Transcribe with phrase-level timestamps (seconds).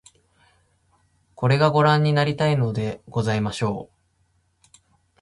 [1.35, 3.91] これが御覧になりたいのでございましょ
[4.73, 4.75] う